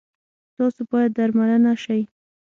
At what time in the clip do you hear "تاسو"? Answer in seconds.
0.55-0.81